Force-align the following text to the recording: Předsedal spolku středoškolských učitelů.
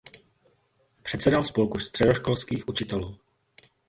Předsedal 1.03 1.43
spolku 1.43 1.79
středoškolských 1.79 2.67
učitelů. 2.67 3.17